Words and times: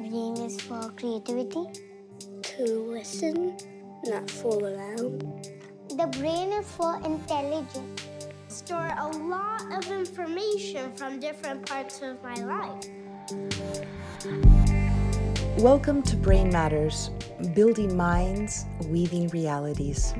Brain 0.00 0.34
is 0.38 0.58
for 0.62 0.90
creativity. 0.96 1.66
To 2.40 2.64
listen, 2.90 3.54
not 4.06 4.30
fool 4.30 4.64
around. 4.64 5.20
The 5.90 6.06
brain 6.18 6.54
is 6.54 6.66
for 6.72 6.96
intelligence. 7.04 8.08
Store 8.48 8.94
a 8.98 9.08
lot 9.08 9.60
of 9.70 9.92
information 9.92 10.90
from 10.96 11.20
different 11.20 11.66
parts 11.66 12.00
of 12.00 12.16
my 12.22 12.34
life. 12.34 12.82
Welcome 15.58 16.02
to 16.04 16.16
Brain 16.16 16.48
Matters, 16.48 17.10
building 17.54 17.94
minds, 17.94 18.64
weaving 18.86 19.28
realities. 19.28 20.14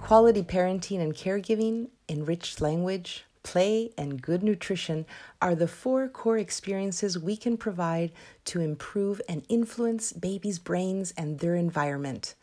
Quality 0.00 0.42
parenting 0.42 1.00
and 1.02 1.14
caregiving, 1.14 1.90
enriched 2.08 2.60
language, 2.60 3.27
play, 3.48 3.90
and 3.96 4.20
good 4.20 4.42
nutrition 4.42 5.06
are 5.40 5.54
the 5.54 5.66
four 5.66 6.06
core 6.06 6.36
experiences 6.36 7.18
we 7.18 7.34
can 7.34 7.56
provide 7.56 8.12
to 8.44 8.60
improve 8.60 9.22
and 9.26 9.42
influence 9.48 10.12
babies' 10.12 10.58
brains 10.58 11.14
and 11.16 11.38
their 11.38 11.54
environment. 11.54 12.34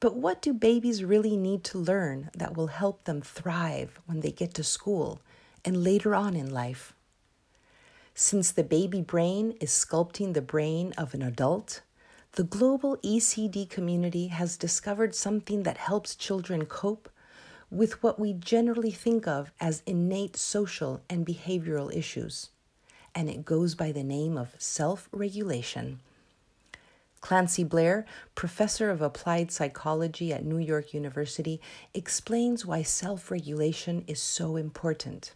But 0.00 0.16
what 0.16 0.40
do 0.40 0.54
babies 0.54 1.04
really 1.04 1.36
need 1.36 1.64
to 1.64 1.78
learn 1.78 2.30
that 2.34 2.56
will 2.56 2.68
help 2.68 3.04
them 3.04 3.20
thrive 3.20 4.00
when 4.06 4.20
they 4.20 4.30
get 4.30 4.54
to 4.54 4.64
school 4.64 5.20
and 5.66 5.84
later 5.84 6.14
on 6.14 6.34
in 6.34 6.50
life? 6.50 6.94
Since 8.14 8.52
the 8.52 8.64
baby 8.64 9.02
brain 9.02 9.54
is 9.60 9.70
sculpting 9.70 10.32
the 10.32 10.40
brain 10.40 10.94
of 10.96 11.12
an 11.12 11.20
adult, 11.20 11.82
the 12.32 12.44
global 12.44 12.96
ECD 13.04 13.68
community 13.68 14.28
has 14.28 14.56
discovered 14.56 15.14
something 15.14 15.64
that 15.64 15.76
helps 15.76 16.16
children 16.16 16.64
cope 16.64 17.10
with 17.70 18.02
what 18.02 18.18
we 18.18 18.32
generally 18.32 18.90
think 18.90 19.26
of 19.26 19.50
as 19.60 19.82
innate 19.86 20.36
social 20.36 21.00
and 21.10 21.26
behavioral 21.26 21.94
issues, 21.94 22.50
and 23.14 23.28
it 23.28 23.44
goes 23.44 23.74
by 23.74 23.92
the 23.92 24.04
name 24.04 24.36
of 24.36 24.54
self 24.58 25.08
regulation. 25.12 26.00
Clancy 27.20 27.64
Blair, 27.64 28.06
professor 28.34 28.90
of 28.90 29.02
applied 29.02 29.50
psychology 29.50 30.32
at 30.32 30.44
New 30.44 30.58
York 30.58 30.94
University, 30.94 31.60
explains 31.92 32.64
why 32.64 32.82
self 32.82 33.30
regulation 33.30 34.04
is 34.06 34.20
so 34.20 34.56
important. 34.56 35.32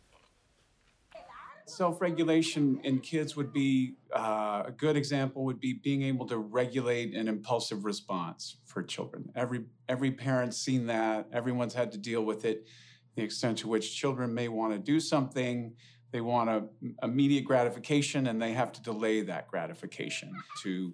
Self 1.71 2.01
regulation 2.01 2.81
in 2.83 2.99
kids 2.99 3.37
would 3.37 3.53
be 3.53 3.95
uh, 4.15 4.65
a 4.67 4.73
good 4.77 4.97
example, 4.97 5.45
would 5.45 5.61
be 5.61 5.73
being 5.73 6.03
able 6.03 6.27
to 6.27 6.39
regulate 6.39 7.15
an 7.15 7.29
impulsive 7.29 7.85
response 7.85 8.57
for 8.65 8.83
children. 8.83 9.31
Every, 9.37 9.65
every 9.89 10.11
parent's 10.11 10.59
seen 10.59 10.87
that, 10.87 11.29
everyone's 11.33 11.75
had 11.75 11.93
to 11.93 11.99
deal 11.99 12.23
with 12.23 12.45
it. 12.45 12.67
The 13.15 13.23
extent 13.23 13.59
to 13.59 13.69
which 13.69 13.97
children 13.97 14.35
may 14.35 14.49
want 14.49 14.73
to 14.73 14.79
do 14.79 14.99
something, 14.99 15.75
they 16.11 16.21
want 16.21 16.51
a 16.51 16.65
immediate 17.05 17.45
gratification, 17.45 18.27
and 18.27 18.43
they 18.43 18.53
have 18.53 18.73
to 18.73 18.83
delay 18.83 19.23
that 19.23 19.49
gratification 19.49 20.33
to 20.63 20.93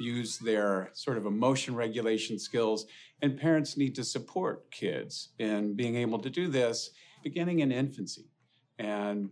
use 0.00 0.38
their 0.38 0.90
sort 0.92 1.18
of 1.18 1.26
emotion 1.26 1.74
regulation 1.74 2.38
skills. 2.38 2.86
And 3.22 3.38
parents 3.38 3.76
need 3.76 3.94
to 3.94 4.04
support 4.04 4.70
kids 4.70 5.30
in 5.38 5.74
being 5.74 5.96
able 5.96 6.18
to 6.18 6.30
do 6.30 6.48
this 6.48 6.90
beginning 7.22 7.60
in 7.60 7.70
infancy. 7.72 8.26
And 8.78 9.30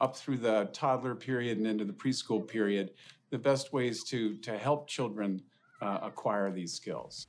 up 0.00 0.16
through 0.16 0.38
the 0.38 0.68
toddler 0.72 1.14
period 1.14 1.58
and 1.58 1.66
into 1.66 1.84
the 1.84 1.92
preschool 1.92 2.46
period, 2.46 2.92
the 3.30 3.38
best 3.38 3.72
ways 3.72 4.02
to, 4.04 4.36
to 4.38 4.56
help 4.56 4.88
children 4.88 5.42
uh, 5.80 5.98
acquire 6.02 6.50
these 6.50 6.72
skills. 6.72 7.26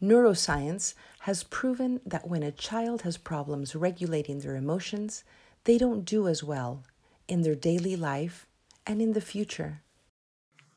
Neuroscience 0.00 0.94
has 1.20 1.42
proven 1.42 2.00
that 2.06 2.28
when 2.28 2.42
a 2.42 2.52
child 2.52 3.02
has 3.02 3.16
problems 3.16 3.74
regulating 3.74 4.38
their 4.38 4.54
emotions, 4.54 5.24
they 5.64 5.76
don't 5.76 6.04
do 6.04 6.28
as 6.28 6.44
well 6.44 6.84
in 7.26 7.42
their 7.42 7.56
daily 7.56 7.96
life 7.96 8.46
and 8.86 9.02
in 9.02 9.12
the 9.12 9.20
future. 9.20 9.82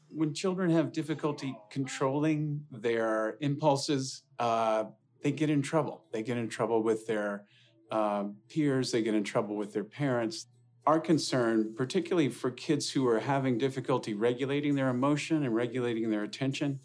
When 0.09 0.33
children 0.33 0.71
have 0.71 0.91
difficulty 0.91 1.55
controlling 1.69 2.65
their 2.71 3.37
impulses, 3.41 4.23
uh, 4.39 4.85
they 5.23 5.31
get 5.31 5.49
in 5.49 5.61
trouble. 5.61 6.03
They 6.11 6.23
get 6.23 6.37
in 6.37 6.49
trouble 6.49 6.83
with 6.83 7.05
their 7.05 7.45
uh, 7.91 8.25
peers, 8.49 8.91
they 8.91 9.03
get 9.03 9.13
in 9.13 9.23
trouble 9.23 9.55
with 9.55 9.71
their 9.71 9.83
parents 9.83 10.47
our 10.85 10.99
concern, 10.99 11.73
particularly 11.75 12.29
for 12.29 12.49
kids 12.49 12.91
who 12.91 13.07
are 13.07 13.19
having 13.19 13.57
difficulty 13.57 14.13
regulating 14.13 14.75
their 14.75 14.89
emotion 14.89 15.43
and 15.43 15.53
regulating 15.53 16.09
their 16.09 16.23
attention, 16.23 16.79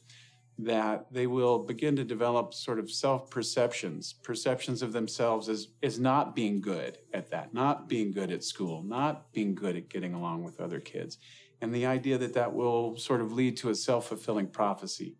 that 0.58 1.06
they 1.10 1.26
will 1.26 1.58
begin 1.58 1.96
to 1.96 2.04
develop 2.04 2.54
sort 2.54 2.78
of 2.78 2.90
self 2.90 3.30
perceptions, 3.30 4.12
perceptions 4.12 4.82
of 4.82 4.92
themselves 4.92 5.48
as, 5.48 5.68
as 5.82 5.98
not 5.98 6.34
being 6.34 6.60
good 6.60 6.98
at 7.12 7.30
that, 7.30 7.52
not 7.52 7.88
being 7.88 8.10
good 8.12 8.30
at 8.30 8.44
school, 8.44 8.82
not 8.82 9.32
being 9.32 9.54
good 9.54 9.76
at 9.76 9.88
getting 9.88 10.14
along 10.14 10.42
with 10.42 10.60
other 10.60 10.80
kids. 10.80 11.18
And 11.60 11.74
the 11.74 11.86
idea 11.86 12.18
that 12.18 12.34
that 12.34 12.54
will 12.54 12.96
sort 12.96 13.20
of 13.20 13.32
lead 13.32 13.56
to 13.58 13.70
a 13.70 13.74
self 13.74 14.08
fulfilling 14.08 14.48
prophecy. 14.48 15.16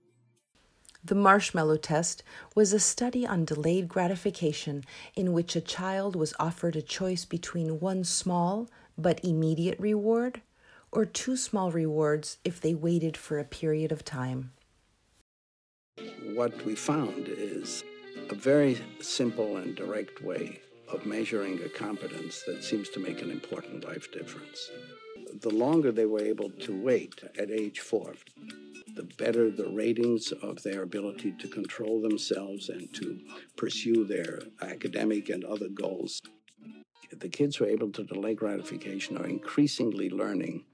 The 1.06 1.14
marshmallow 1.14 1.76
test 1.76 2.24
was 2.56 2.72
a 2.72 2.80
study 2.80 3.24
on 3.24 3.44
delayed 3.44 3.86
gratification 3.86 4.82
in 5.14 5.32
which 5.32 5.54
a 5.54 5.60
child 5.60 6.16
was 6.16 6.34
offered 6.40 6.74
a 6.74 6.82
choice 6.82 7.24
between 7.24 7.78
one 7.78 8.02
small 8.02 8.68
but 8.98 9.24
immediate 9.24 9.78
reward 9.78 10.42
or 10.90 11.04
two 11.04 11.36
small 11.36 11.70
rewards 11.70 12.38
if 12.44 12.60
they 12.60 12.74
waited 12.74 13.16
for 13.16 13.38
a 13.38 13.44
period 13.44 13.92
of 13.92 14.04
time. 14.04 14.50
What 16.34 16.64
we 16.64 16.74
found 16.74 17.28
is 17.28 17.84
a 18.28 18.34
very 18.34 18.76
simple 19.00 19.58
and 19.58 19.76
direct 19.76 20.24
way 20.24 20.60
of 20.88 21.06
measuring 21.06 21.62
a 21.62 21.68
competence 21.68 22.42
that 22.48 22.64
seems 22.64 22.88
to 22.88 22.98
make 22.98 23.22
an 23.22 23.30
important 23.30 23.84
life 23.84 24.10
difference. 24.10 24.72
The 25.40 25.50
longer 25.50 25.92
they 25.92 26.06
were 26.06 26.24
able 26.24 26.50
to 26.50 26.76
wait 26.76 27.22
at 27.38 27.52
age 27.52 27.78
four, 27.78 28.14
the 28.96 29.04
better 29.18 29.50
the 29.50 29.68
ratings 29.68 30.32
of 30.32 30.62
their 30.62 30.82
ability 30.82 31.32
to 31.38 31.46
control 31.48 32.00
themselves 32.00 32.70
and 32.70 32.92
to 32.94 33.20
pursue 33.56 34.04
their 34.04 34.40
academic 34.62 35.28
and 35.28 35.44
other 35.44 35.68
goals. 35.68 36.20
The 37.12 37.28
kids 37.28 37.56
who 37.56 37.66
are 37.66 37.68
able 37.68 37.92
to 37.92 38.04
delay 38.04 38.34
gratification 38.34 39.18
are 39.18 39.26
increasingly 39.26 40.10
learning 40.10 40.64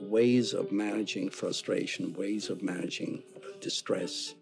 ways 0.00 0.52
of 0.52 0.72
managing 0.72 1.30
frustration, 1.30 2.12
ways 2.14 2.50
of 2.50 2.62
managing 2.62 3.22
distress. 3.60 4.34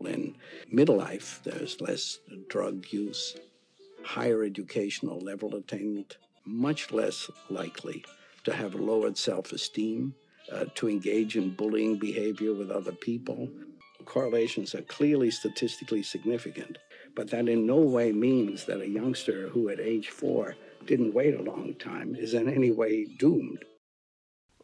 In 0.00 0.36
middle 0.70 0.96
life, 0.96 1.40
there's 1.44 1.80
less 1.80 2.18
drug 2.48 2.86
use, 2.90 3.36
higher 4.04 4.42
educational 4.42 5.20
level 5.20 5.54
attainment, 5.54 6.16
much 6.44 6.92
less 6.92 7.30
likely 7.50 8.04
to 8.44 8.54
have 8.54 8.74
lowered 8.74 9.18
self 9.18 9.52
esteem, 9.52 10.14
uh, 10.52 10.66
to 10.74 10.88
engage 10.88 11.36
in 11.36 11.50
bullying 11.50 11.98
behavior 11.98 12.54
with 12.54 12.70
other 12.70 12.92
people. 12.92 13.48
Correlations 14.04 14.74
are 14.74 14.82
clearly 14.82 15.30
statistically 15.30 16.02
significant, 16.02 16.78
but 17.14 17.30
that 17.30 17.48
in 17.48 17.66
no 17.66 17.78
way 17.78 18.12
means 18.12 18.64
that 18.64 18.80
a 18.80 18.88
youngster 18.88 19.48
who 19.48 19.68
at 19.68 19.80
age 19.80 20.10
four 20.10 20.54
didn't 20.86 21.14
wait 21.14 21.34
a 21.34 21.42
long 21.42 21.74
time 21.74 22.14
is 22.14 22.34
in 22.34 22.48
any 22.48 22.70
way 22.70 23.04
doomed. 23.18 23.64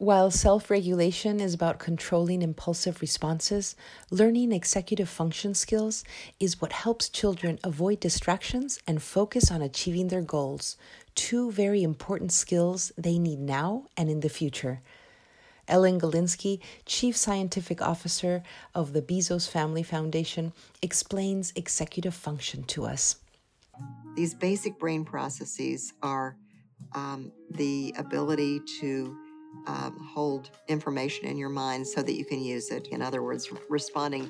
While 0.02 0.32
self 0.32 0.68
regulation 0.68 1.38
is 1.40 1.54
about 1.54 1.78
controlling 1.78 2.42
impulsive 2.42 3.00
responses, 3.00 3.76
learning 4.10 4.50
executive 4.50 5.08
function 5.08 5.54
skills 5.54 6.02
is 6.40 6.60
what 6.60 6.72
helps 6.72 7.08
children 7.08 7.60
avoid 7.62 8.00
distractions 8.00 8.80
and 8.86 9.00
focus 9.00 9.50
on 9.50 9.62
achieving 9.62 10.08
their 10.08 10.22
goals, 10.22 10.76
two 11.14 11.52
very 11.52 11.84
important 11.84 12.32
skills 12.32 12.90
they 12.98 13.16
need 13.16 13.38
now 13.38 13.86
and 13.96 14.10
in 14.10 14.20
the 14.20 14.28
future. 14.28 14.82
Ellen 15.72 15.98
Galinsky, 15.98 16.60
Chief 16.84 17.16
Scientific 17.16 17.80
Officer 17.80 18.42
of 18.74 18.92
the 18.92 19.00
Bezos 19.00 19.48
Family 19.48 19.82
Foundation, 19.82 20.52
explains 20.82 21.50
executive 21.56 22.14
function 22.14 22.62
to 22.64 22.84
us. 22.84 23.16
These 24.14 24.34
basic 24.34 24.78
brain 24.78 25.02
processes 25.02 25.94
are 26.02 26.36
um, 26.92 27.32
the 27.52 27.94
ability 27.96 28.60
to 28.80 29.16
um, 29.66 30.10
hold 30.14 30.50
information 30.68 31.24
in 31.24 31.38
your 31.38 31.48
mind 31.48 31.86
so 31.86 32.02
that 32.02 32.12
you 32.12 32.26
can 32.26 32.42
use 32.42 32.70
it. 32.70 32.88
In 32.88 33.00
other 33.00 33.22
words, 33.22 33.48
responding 33.70 34.28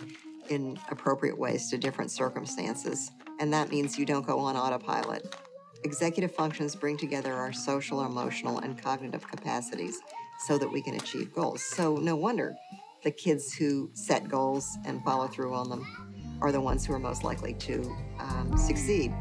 in 0.48 0.78
appropriate 0.92 1.36
ways 1.36 1.68
to 1.70 1.76
different 1.76 2.12
circumstances. 2.12 3.10
And 3.40 3.52
that 3.52 3.68
means 3.68 3.98
you 3.98 4.06
don't 4.06 4.24
go 4.24 4.38
on 4.38 4.56
autopilot. 4.56 5.34
Executive 5.82 6.32
functions 6.32 6.76
bring 6.76 6.96
together 6.96 7.34
our 7.34 7.52
social, 7.52 8.04
emotional, 8.04 8.60
and 8.60 8.80
cognitive 8.80 9.26
capacities 9.26 9.98
so 10.40 10.58
that 10.58 10.70
we 10.70 10.82
can 10.82 10.94
achieve 10.94 11.32
goals. 11.32 11.62
So, 11.62 11.96
no 11.96 12.16
wonder 12.16 12.56
the 13.02 13.10
kids 13.10 13.52
who 13.52 13.90
set 13.94 14.28
goals 14.28 14.78
and 14.84 15.02
follow 15.02 15.26
through 15.26 15.54
on 15.54 15.68
them 15.68 16.38
are 16.40 16.52
the 16.52 16.60
ones 16.60 16.84
who 16.86 16.92
are 16.92 16.98
most 16.98 17.24
likely 17.24 17.54
to 17.54 17.96
um, 18.18 18.56
succeed. 18.56 19.12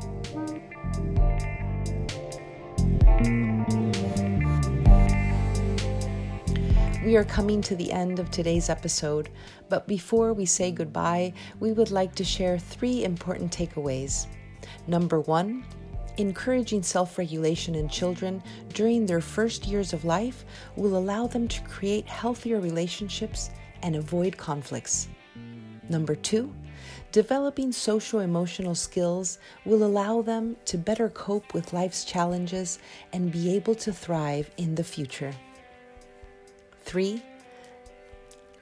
We 7.03 7.17
are 7.17 7.23
coming 7.23 7.61
to 7.63 7.75
the 7.75 7.91
end 7.91 8.19
of 8.19 8.29
today's 8.29 8.69
episode, 8.69 9.29
but 9.69 9.87
before 9.87 10.33
we 10.33 10.45
say 10.45 10.71
goodbye, 10.71 11.33
we 11.59 11.71
would 11.71 11.89
like 11.89 12.13
to 12.15 12.23
share 12.23 12.59
three 12.59 13.03
important 13.03 13.51
takeaways. 13.51 14.27
Number 14.85 15.19
one, 15.21 15.65
Encouraging 16.17 16.83
self 16.83 17.17
regulation 17.17 17.75
in 17.75 17.87
children 17.87 18.43
during 18.73 19.05
their 19.05 19.21
first 19.21 19.65
years 19.65 19.93
of 19.93 20.05
life 20.05 20.43
will 20.75 20.97
allow 20.97 21.27
them 21.27 21.47
to 21.47 21.61
create 21.61 22.05
healthier 22.05 22.59
relationships 22.59 23.49
and 23.81 23.95
avoid 23.95 24.37
conflicts. 24.37 25.07
Number 25.89 26.15
two, 26.15 26.53
developing 27.11 27.71
social 27.71 28.19
emotional 28.19 28.75
skills 28.75 29.39
will 29.65 29.83
allow 29.83 30.21
them 30.21 30.57
to 30.65 30.77
better 30.77 31.09
cope 31.09 31.53
with 31.53 31.73
life's 31.73 32.05
challenges 32.05 32.79
and 33.13 33.31
be 33.31 33.55
able 33.55 33.75
to 33.75 33.91
thrive 33.91 34.49
in 34.57 34.75
the 34.75 34.83
future. 34.83 35.33
Three, 36.83 37.21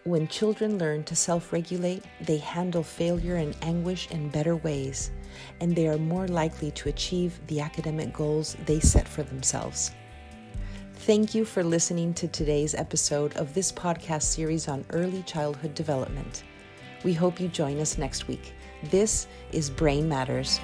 when 0.06 0.28
children 0.28 0.78
learn 0.78 1.04
to 1.04 1.16
self 1.16 1.52
regulate, 1.52 2.04
they 2.22 2.38
handle 2.38 2.84
failure 2.84 3.36
and 3.36 3.56
anguish 3.62 4.10
in 4.12 4.30
better 4.30 4.56
ways, 4.56 5.12
and 5.60 5.76
they 5.76 5.88
are 5.88 5.98
more 5.98 6.28
likely 6.28 6.72
to 6.72 6.90
achieve 6.90 7.40
the 7.48 7.60
academic 7.60 8.14
goals 8.14 8.56
they 8.66 8.80
set 8.80 9.08
for 9.08 9.24
themselves. 9.24 9.92
Thank 10.94 11.34
you 11.34 11.46
for 11.46 11.64
listening 11.64 12.14
to 12.16 12.28
today's 12.28 12.76
episode 12.76 13.36
of 13.38 13.54
this 13.54 13.72
podcast 13.72 14.24
series 14.24 14.68
on 14.68 14.86
early 14.92 15.24
childhood 15.24 15.74
development. 15.74 16.44
We 17.04 17.14
hope 17.14 17.40
you 17.40 17.48
join 17.48 17.80
us 17.80 17.98
next 17.98 18.28
week. 18.28 18.54
This 18.84 19.28
is 19.52 19.70
Brain 19.70 20.08
Matters. 20.08 20.60